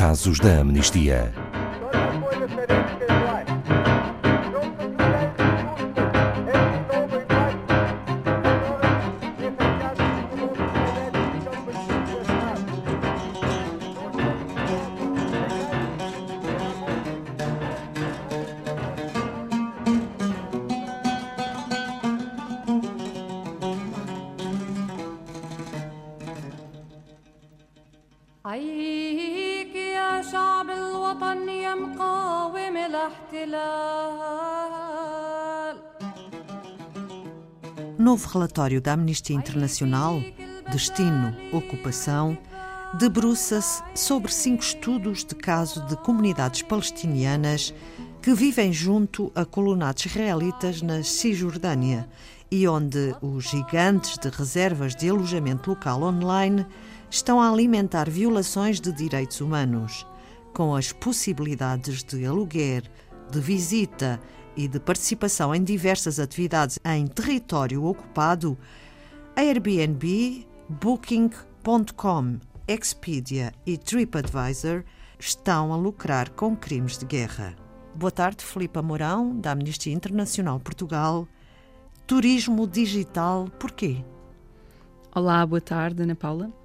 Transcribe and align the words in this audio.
casos 0.00 0.40
da 0.40 0.60
amnistia. 0.60 1.30
Aí 28.42 29.09
يا 30.29 30.29
شعب 30.29 30.69
الوطن 30.69 31.49
يا 31.49 31.75
مقاوم 31.75 32.77
الاحتلال 32.77 34.15
Novo 37.97 38.27
relatório 38.27 38.79
da 38.81 38.93
Amnistia 38.93 39.35
Internacional, 39.35 40.21
Destino, 40.71 41.35
Ocupação, 41.51 42.37
debruça-se 42.99 43.81
sobre 43.95 44.31
cinco 44.31 44.61
estudos 44.61 45.25
de 45.25 45.33
caso 45.33 45.83
de 45.87 45.95
comunidades 45.97 46.61
palestinianas 46.61 47.73
que 48.21 48.33
vivem 48.33 48.71
junto 48.71 49.31
a 49.33 49.43
colonatos 49.43 50.05
israelitas 50.05 50.83
na 50.83 51.01
Cisjordânia 51.01 52.07
e 52.51 52.67
onde 52.67 53.15
os 53.21 53.45
gigantes 53.45 54.19
de 54.19 54.29
reservas 54.29 54.95
de 54.95 55.09
alojamento 55.09 55.71
local 55.71 56.03
online 56.03 56.63
estão 57.09 57.39
a 57.41 57.49
alimentar 57.49 58.09
violações 58.09 58.79
de 58.79 58.91
direitos 58.91 59.39
humanos, 59.41 60.05
com 60.54 60.74
as 60.74 60.92
possibilidades 60.92 62.02
de 62.02 62.24
aluguer, 62.26 62.82
de 63.30 63.40
visita 63.40 64.20
e 64.56 64.66
de 64.68 64.80
participação 64.80 65.54
em 65.54 65.62
diversas 65.62 66.18
atividades 66.18 66.78
em 66.84 67.06
território 67.06 67.84
ocupado, 67.84 68.58
Airbnb, 69.36 70.46
Booking.com, 70.68 72.38
Expedia 72.66 73.52
e 73.64 73.76
TripAdvisor 73.76 74.84
estão 75.18 75.72
a 75.72 75.76
lucrar 75.76 76.30
com 76.30 76.56
crimes 76.56 76.98
de 76.98 77.04
guerra. 77.04 77.54
Boa 77.94 78.10
tarde, 78.10 78.44
Filipe 78.44 78.80
Mourão, 78.80 79.36
da 79.36 79.52
Amnistia 79.52 79.92
Internacional 79.92 80.60
Portugal. 80.60 81.26
Turismo 82.06 82.66
digital, 82.66 83.48
porquê? 83.58 84.04
Olá, 85.14 85.44
boa 85.44 85.60
tarde, 85.60 86.02
Ana 86.02 86.14
Paula. 86.14 86.59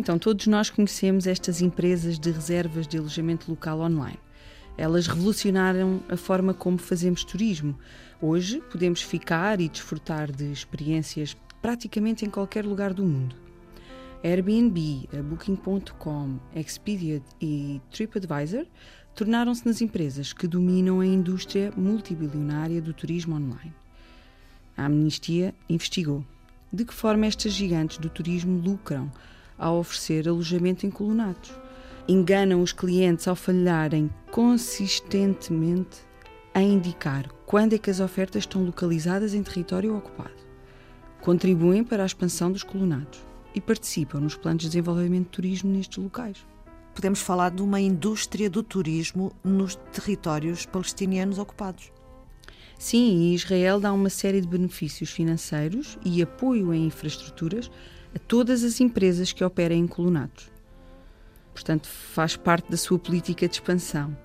Então, 0.00 0.18
todos 0.18 0.46
nós 0.46 0.70
conhecemos 0.70 1.26
estas 1.26 1.60
empresas 1.60 2.18
de 2.18 2.30
reservas 2.30 2.88
de 2.88 2.96
alojamento 2.96 3.50
local 3.50 3.80
online. 3.80 4.18
Elas 4.74 5.06
revolucionaram 5.06 6.00
a 6.08 6.16
forma 6.16 6.54
como 6.54 6.78
fazemos 6.78 7.22
turismo. 7.22 7.78
Hoje 8.18 8.62
podemos 8.72 9.02
ficar 9.02 9.60
e 9.60 9.68
desfrutar 9.68 10.32
de 10.32 10.50
experiências 10.50 11.36
praticamente 11.60 12.24
em 12.24 12.30
qualquer 12.30 12.64
lugar 12.64 12.94
do 12.94 13.04
mundo. 13.04 13.36
Airbnb, 14.24 15.06
Booking.com, 15.22 16.38
Expedia 16.56 17.20
e 17.38 17.78
TripAdvisor 17.90 18.64
tornaram-se 19.14 19.66
nas 19.66 19.82
empresas 19.82 20.32
que 20.32 20.46
dominam 20.46 21.00
a 21.00 21.06
indústria 21.06 21.74
multibilionária 21.76 22.80
do 22.80 22.94
turismo 22.94 23.36
online. 23.36 23.74
A 24.78 24.86
Amnistia 24.86 25.54
investigou 25.68 26.24
de 26.72 26.86
que 26.86 26.94
forma 26.94 27.26
estas 27.26 27.52
gigantes 27.52 27.98
do 27.98 28.08
turismo 28.08 28.58
lucram 28.58 29.12
ao 29.60 29.78
oferecer 29.78 30.28
alojamento 30.28 30.86
em 30.86 30.90
colonatos. 30.90 31.52
Enganam 32.08 32.62
os 32.62 32.72
clientes 32.72 33.28
ao 33.28 33.36
falharem 33.36 34.10
consistentemente 34.32 35.98
a 36.52 36.60
indicar 36.60 37.28
quando 37.46 37.74
é 37.74 37.78
que 37.78 37.90
as 37.90 38.00
ofertas 38.00 38.42
estão 38.42 38.64
localizadas 38.64 39.34
em 39.34 39.42
território 39.42 39.96
ocupado. 39.96 40.34
Contribuem 41.20 41.84
para 41.84 42.02
a 42.02 42.06
expansão 42.06 42.50
dos 42.50 42.64
colonatos 42.64 43.20
e 43.54 43.60
participam 43.60 44.20
nos 44.20 44.36
planos 44.36 44.62
de 44.62 44.68
desenvolvimento 44.68 45.24
de 45.24 45.30
turismo 45.30 45.70
nestes 45.70 46.02
locais. 46.02 46.46
Podemos 46.94 47.20
falar 47.20 47.50
de 47.50 47.62
uma 47.62 47.80
indústria 47.80 48.50
do 48.50 48.62
turismo 48.62 49.32
nos 49.44 49.76
territórios 49.92 50.66
palestinianos 50.66 51.38
ocupados. 51.38 51.92
Sim, 52.78 53.34
Israel 53.34 53.78
dá 53.78 53.92
uma 53.92 54.08
série 54.08 54.40
de 54.40 54.48
benefícios 54.48 55.10
financeiros 55.10 55.98
e 56.04 56.22
apoio 56.22 56.72
em 56.72 56.86
infraestruturas 56.86 57.70
a 58.14 58.18
todas 58.18 58.64
as 58.64 58.80
empresas 58.80 59.32
que 59.32 59.44
operem 59.44 59.82
em 59.82 59.86
colonatos. 59.86 60.50
Portanto, 61.52 61.88
faz 61.88 62.36
parte 62.36 62.70
da 62.70 62.76
sua 62.76 62.98
política 62.98 63.46
de 63.46 63.54
expansão. 63.54 64.16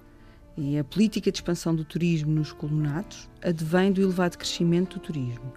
E 0.57 0.77
a 0.77 0.83
política 0.83 1.31
de 1.31 1.37
expansão 1.37 1.75
do 1.75 1.83
turismo 1.83 2.31
nos 2.31 2.53
colonatos 2.53 3.29
advém 3.43 3.91
do 3.91 4.01
elevado 4.01 4.37
crescimento 4.37 4.97
do 4.97 5.01
turismo 5.01 5.53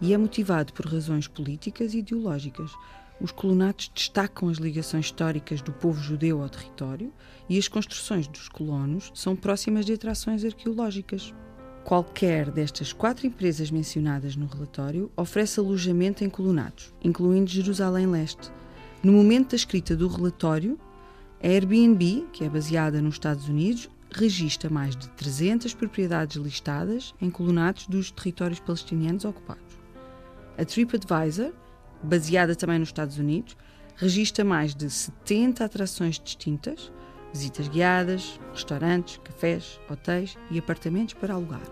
e 0.00 0.14
é 0.14 0.18
motivado 0.18 0.72
por 0.72 0.86
razões 0.86 1.28
políticas 1.28 1.94
e 1.94 1.98
ideológicas. 1.98 2.72
Os 3.20 3.30
colonatos 3.30 3.90
destacam 3.94 4.48
as 4.48 4.56
ligações 4.56 5.06
históricas 5.06 5.60
do 5.60 5.72
povo 5.72 6.02
judeu 6.02 6.42
ao 6.42 6.48
território 6.48 7.12
e 7.48 7.58
as 7.58 7.68
construções 7.68 8.26
dos 8.26 8.48
colonos 8.48 9.12
são 9.14 9.36
próximas 9.36 9.84
de 9.84 9.92
atrações 9.92 10.44
arqueológicas. 10.44 11.34
Qualquer 11.84 12.50
destas 12.50 12.92
quatro 12.92 13.26
empresas 13.26 13.70
mencionadas 13.70 14.36
no 14.36 14.46
relatório 14.46 15.10
oferece 15.16 15.58
alojamento 15.58 16.22
em 16.22 16.30
colonatos, 16.30 16.94
incluindo 17.02 17.50
Jerusalém 17.50 18.06
Leste. 18.06 18.52
No 19.02 19.12
momento 19.12 19.50
da 19.50 19.56
escrita 19.56 19.96
do 19.96 20.06
relatório, 20.06 20.78
a 21.42 21.46
Airbnb, 21.46 22.26
que 22.32 22.44
é 22.44 22.48
baseada 22.48 23.00
nos 23.00 23.14
Estados 23.14 23.48
Unidos, 23.48 23.88
registra 24.12 24.68
mais 24.68 24.94
de 24.94 25.08
300 25.10 25.72
propriedades 25.72 26.36
listadas 26.36 27.14
em 27.20 27.30
colonatos 27.30 27.86
dos 27.86 28.10
territórios 28.10 28.60
palestinianos 28.60 29.24
ocupados. 29.24 29.78
A 30.58 30.64
TripAdvisor, 30.64 31.52
baseada 32.02 32.54
também 32.54 32.78
nos 32.78 32.88
Estados 32.88 33.18
Unidos, 33.18 33.56
registra 33.96 34.44
mais 34.44 34.74
de 34.74 34.90
70 34.90 35.64
atrações 35.64 36.18
distintas, 36.18 36.92
visitas 37.32 37.68
guiadas, 37.68 38.40
restaurantes, 38.52 39.20
cafés, 39.22 39.80
hotéis 39.88 40.36
e 40.50 40.58
apartamentos 40.58 41.14
para 41.14 41.34
alugar. 41.34 41.62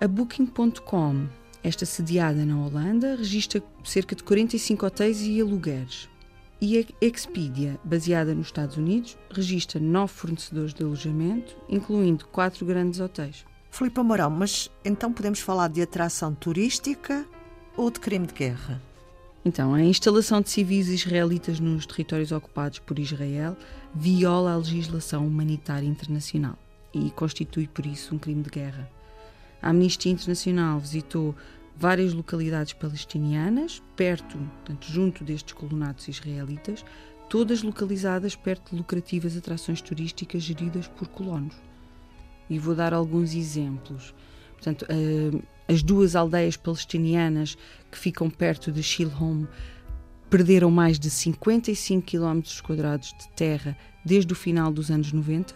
A 0.00 0.06
Booking.com, 0.06 1.26
esta 1.62 1.86
sediada 1.86 2.44
na 2.44 2.58
Holanda, 2.58 3.16
registra 3.16 3.62
cerca 3.84 4.14
de 4.14 4.22
45 4.22 4.86
hotéis 4.86 5.20
e 5.22 5.40
alugueres. 5.40 6.08
E 6.60 6.78
a 6.78 6.84
Expedia, 7.04 7.78
baseada 7.84 8.34
nos 8.34 8.46
Estados 8.46 8.76
Unidos, 8.76 9.16
registra 9.30 9.80
nove 9.80 10.12
fornecedores 10.12 10.72
de 10.72 10.82
alojamento, 10.82 11.56
incluindo 11.68 12.26
quatro 12.26 12.64
grandes 12.64 13.00
hotéis. 13.00 13.44
Filipe 13.70 14.00
Mourão, 14.00 14.30
mas 14.30 14.70
então 14.84 15.12
podemos 15.12 15.40
falar 15.40 15.68
de 15.68 15.82
atração 15.82 16.34
turística 16.34 17.26
ou 17.76 17.90
de 17.90 18.00
crime 18.00 18.26
de 18.26 18.32
guerra? 18.32 18.80
Então, 19.46 19.74
a 19.74 19.80
instalação 19.80 20.40
de 20.40 20.50
civis 20.50 20.88
israelitas 20.88 21.60
nos 21.60 21.86
territórios 21.86 22.32
ocupados 22.32 22.80
por 22.80 22.98
Israel 22.98 23.56
viola 23.94 24.52
a 24.52 24.56
legislação 24.56 25.24
humanitária 25.24 25.86
internacional 25.86 26.58
e 26.92 27.12
constitui, 27.12 27.68
por 27.68 27.86
isso, 27.86 28.12
um 28.12 28.18
crime 28.18 28.42
de 28.42 28.50
guerra. 28.50 28.90
A 29.62 29.70
Amnistia 29.70 30.10
Internacional 30.10 30.80
visitou 30.80 31.32
várias 31.76 32.12
localidades 32.12 32.72
palestinianas, 32.72 33.80
perto, 33.94 34.36
portanto, 34.36 34.90
junto 34.90 35.22
destes 35.22 35.54
colonatos 35.54 36.08
israelitas, 36.08 36.84
todas 37.30 37.62
localizadas 37.62 38.34
perto 38.34 38.72
de 38.72 38.78
lucrativas 38.78 39.36
atrações 39.36 39.80
turísticas 39.80 40.42
geridas 40.42 40.88
por 40.88 41.06
colonos. 41.06 41.54
E 42.50 42.58
vou 42.58 42.74
dar 42.74 42.92
alguns 42.92 43.32
exemplos. 43.32 44.12
Portanto, 44.54 44.84
as 45.68 45.82
duas 45.82 46.14
aldeias 46.14 46.56
palestinianas 46.56 47.56
que 47.90 47.98
ficam 47.98 48.30
perto 48.30 48.70
de 48.70 48.82
Shilhom 48.82 49.46
perderam 50.28 50.70
mais 50.70 50.98
de 50.98 51.08
55 51.08 52.06
km 52.06 52.40
de 52.40 53.28
terra 53.34 53.76
desde 54.04 54.32
o 54.32 54.36
final 54.36 54.72
dos 54.72 54.90
anos 54.90 55.12
90 55.12 55.54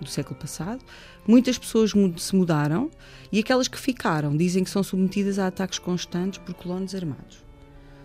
do 0.00 0.08
século 0.08 0.38
passado. 0.38 0.84
Muitas 1.26 1.58
pessoas 1.58 1.92
se 2.16 2.36
mudaram 2.36 2.90
e 3.30 3.38
aquelas 3.38 3.68
que 3.68 3.78
ficaram 3.78 4.36
dizem 4.36 4.64
que 4.64 4.70
são 4.70 4.82
submetidas 4.82 5.38
a 5.38 5.46
ataques 5.46 5.78
constantes 5.78 6.38
por 6.38 6.54
colonos 6.54 6.94
armados. 6.94 7.44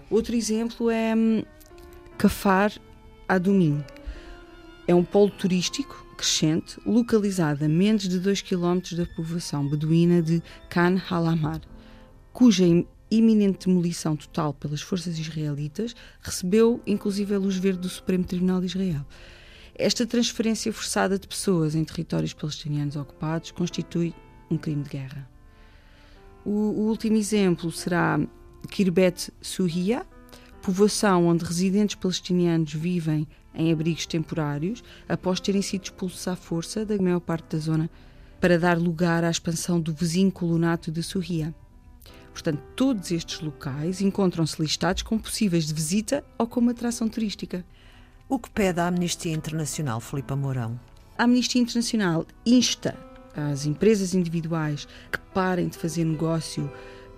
Outro 0.09 0.35
exemplo 0.35 0.89
é 0.89 1.15
hum, 1.15 1.43
Kafar 2.17 2.71
Adumim. 3.27 3.83
É 4.87 4.95
um 4.95 5.03
polo 5.03 5.29
turístico 5.29 6.05
crescente 6.15 6.79
localizado 6.85 7.65
a 7.65 7.67
menos 7.67 8.07
de 8.07 8.19
2 8.19 8.41
km 8.41 8.79
da 8.95 9.05
povoação 9.05 9.67
beduína 9.67 10.21
de 10.21 10.41
Khan 10.69 11.01
Halamar, 11.09 11.61
cuja 12.31 12.63
iminente 13.11 13.67
demolição 13.67 14.15
total 14.15 14.53
pelas 14.53 14.81
forças 14.81 15.19
israelitas 15.19 15.95
recebeu 16.21 16.81
inclusive 16.87 17.35
a 17.35 17.39
luz 17.39 17.57
verde 17.57 17.79
do 17.79 17.89
Supremo 17.89 18.23
Tribunal 18.23 18.61
de 18.61 18.67
Israel. 18.67 19.05
Esta 19.75 20.07
transferência 20.07 20.73
forçada 20.73 21.19
de 21.19 21.27
pessoas 21.27 21.75
em 21.75 21.83
territórios 21.83 22.33
palestinianos 22.33 22.95
ocupados 22.95 23.51
constitui 23.51 24.13
um 24.49 24.57
crime 24.57 24.83
de 24.83 24.89
guerra. 24.89 25.29
O, 26.43 26.49
o 26.49 26.87
último 26.87 27.17
exemplo 27.17 27.71
será 27.71 28.19
Kirbet 28.69 29.31
Suhia, 29.41 30.05
povoação 30.62 31.27
onde 31.27 31.45
residentes 31.45 31.95
palestinianos 31.95 32.74
vivem 32.74 33.27
em 33.54 33.71
abrigos 33.71 34.06
temporários 34.06 34.83
após 35.07 35.39
terem 35.39 35.62
sido 35.62 35.83
expulsos 35.86 36.27
à 36.27 36.36
força 36.36 36.86
da 36.86 36.98
maior 36.98 37.19
parte 37.19 37.56
da 37.56 37.62
zona 37.62 37.89
para 38.39 38.59
dar 38.59 38.77
lugar 38.77 39.24
à 39.24 39.30
expansão 39.30 39.80
do 39.80 39.94
vizinho 39.94 40.31
colonato 40.31 40.92
de 40.92 41.01
Surria. 41.01 41.54
Portanto, 42.31 42.62
todos 42.75 43.09
estes 43.12 43.39
locais 43.39 44.00
encontram-se 44.00 44.62
listados 44.62 45.01
como 45.01 45.19
possíveis 45.19 45.65
de 45.65 45.74
visita 45.74 46.24
ou 46.38 46.45
como 46.45 46.69
atração 46.69 47.09
turística. 47.09 47.65
O 48.30 48.38
que 48.38 48.50
pede 48.50 48.80
a 48.80 48.88
Amnistia 48.88 49.33
Internacional, 49.33 50.00
Filipe 50.00 50.36
Mourão? 50.36 50.80
A 51.18 51.24
Amnistia 51.24 51.59
Internacional 51.62 52.27
insta 52.45 52.95
as 53.33 53.65
empresas 53.65 54.13
individuais 54.13 54.88
que 55.12 55.18
parem 55.33 55.68
de 55.68 55.77
fazer 55.77 56.04
negócio 56.04 56.71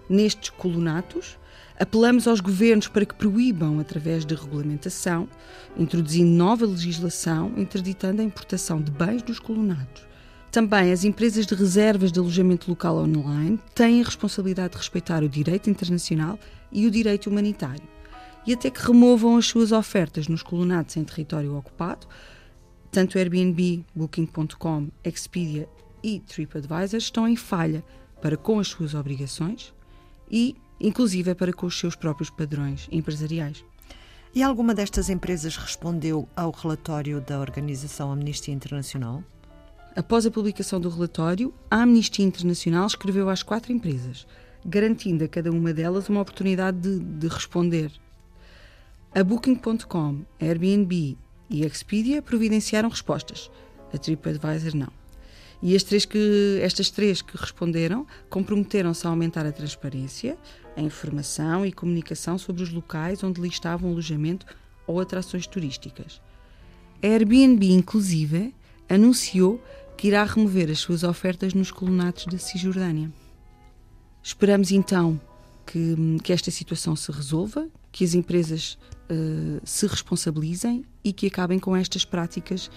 nestes 0.10 0.52
colonatos. 0.52 1.38
Apelamos 1.80 2.28
aos 2.28 2.42
governos 2.42 2.90
para 2.90 3.06
que 3.06 3.16
proíbam, 3.16 3.80
através 3.80 4.26
de 4.26 4.36
regulamentação, 4.36 5.30
introduzindo 5.78 6.30
nova 6.30 6.66
legislação, 6.66 7.54
interditando 7.56 8.22
a 8.22 8.26
importação 8.26 8.81
de 8.81 8.92
bens 8.92 9.22
dos 9.24 9.40
colonatos. 9.40 10.06
Também 10.52 10.92
as 10.92 11.06
empresas 11.06 11.46
de 11.46 11.56
reservas 11.56 12.12
de 12.12 12.20
alojamento 12.20 12.70
local 12.70 12.98
online 12.98 13.58
têm 13.74 14.02
a 14.02 14.06
responsabilidade 14.06 14.72
de 14.74 14.78
respeitar 14.78 15.24
o 15.24 15.30
direito 15.30 15.70
internacional 15.70 16.38
e 16.70 16.86
o 16.86 16.92
direito 16.92 17.30
humanitário, 17.30 17.88
e 18.46 18.54
até 18.54 18.70
que 18.70 18.86
removam 18.86 19.38
as 19.38 19.46
suas 19.46 19.72
ofertas 19.72 20.28
nos 20.28 20.44
colonatos 20.44 20.98
em 20.98 21.04
território 21.06 21.56
ocupado. 21.56 22.08
Tanto 22.92 23.18
Airbnb, 23.18 23.86
Booking.com, 23.96 24.90
Expedia 25.02 25.70
e 26.04 26.20
TripAdvisor 26.20 26.98
estão 26.98 27.26
em 27.26 27.38
falha 27.38 27.86
para 28.22 28.36
com 28.36 28.60
as 28.60 28.68
suas 28.68 28.94
obrigações 28.94 29.74
e, 30.30 30.56
inclusive, 30.80 31.36
para 31.36 31.54
com 31.54 31.66
os 31.66 31.78
seus 31.78 31.96
próprios 31.96 32.30
padrões 32.30 32.88
empresariais. 32.92 33.64
E 34.34 34.44
alguma 34.44 34.76
destas 34.76 35.10
empresas 35.10 35.58
respondeu 35.58 36.28
ao 36.36 36.52
relatório 36.52 37.20
da 37.20 37.40
Organização 37.40 38.12
Amnistia 38.12 38.54
Internacional? 38.54 39.24
Após 39.96 40.26
a 40.26 40.31
publicação 40.31 40.80
do 40.80 40.88
relatório, 40.88 41.54
a 41.70 41.81
Amnistia 41.81 42.24
Internacional 42.24 42.86
escreveu 42.86 43.28
às 43.28 43.42
quatro 43.42 43.74
empresas, 43.74 44.28
garantindo 44.64 45.24
a 45.24 45.28
cada 45.28 45.52
uma 45.52 45.74
delas 45.74 46.10
uma 46.10 46.22
oportunidade 46.22 46.78
de, 46.78 47.00
de 47.00 47.28
responder. 47.28 47.92
A 49.16 49.24
Booking.com, 49.24 50.22
a 50.40 50.46
Airbnb 50.46 51.18
e 51.50 51.64
a 51.64 51.68
Expedia 51.68 52.22
providenciaram 52.22 52.90
respostas, 52.90 53.50
a 53.92 53.98
TripAdvisor 53.98 54.76
não. 54.76 55.00
E 55.62 55.78
três 55.80 56.06
que, 56.06 56.60
estas 56.62 56.90
três 56.90 57.22
que 57.22 57.36
responderam 57.36 58.08
comprometeram-se 58.30 59.06
a 59.06 59.10
aumentar 59.10 59.46
a 59.46 59.52
transparência, 59.52 60.38
a 60.80 60.84
informação 60.84 61.66
e 61.66 61.72
comunicação 61.72 62.38
sobre 62.38 62.64
os 62.64 62.72
locais 62.72 63.24
onde 63.24 63.42
listavam 63.42 63.92
alojamento 63.92 64.46
ou 64.88 65.00
atrações 65.00 65.46
turísticas. 65.46 66.22
A 67.04 67.08
Airbnb, 67.08 67.72
inclusive, 67.72 68.54
anunciou 68.90 69.64
que 69.96 70.08
irá 70.08 70.24
remover 70.24 70.70
as 70.72 70.80
suas 70.80 71.04
ofertas 71.04 71.54
nos 71.54 71.72
colonatos 71.72 72.26
da 72.26 72.38
Cisjordânia. 72.38 73.12
Esperamos 74.24 74.72
então 74.72 75.20
que, 75.66 75.96
que, 76.24 76.34
esta 76.34 76.50
situação 76.50 76.96
se 76.96 77.12
resolva, 77.12 77.68
que 77.92 78.04
as 78.04 78.14
empresas 78.14 78.78
uh, 79.10 79.62
se 79.64 79.86
responsabilizem 79.86 80.86
e 81.04 81.14
que 81.14 81.28
acabem 81.28 81.60
com 81.60 81.76
estas 81.76 82.04
práticas 82.06 82.72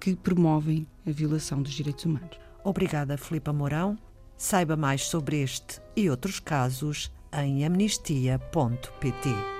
que 0.00 0.14
promovem 0.14 0.86
a 1.06 1.10
violação 1.10 1.60
dos 1.60 1.72
direitos 1.72 2.04
humanos. 2.04 2.38
Obrigada, 2.64 3.18
Filipa 3.18 3.52
Mourão. 3.52 3.98
Saiba 4.36 4.76
mais 4.76 5.06
sobre 5.06 5.42
este 5.42 5.80
e 5.96 6.08
outros 6.08 6.38
casos 6.38 7.10
em 7.32 7.64
amnistia.pt. 7.64 9.57